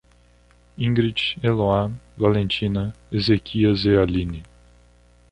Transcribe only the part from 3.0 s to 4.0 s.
Ezequias e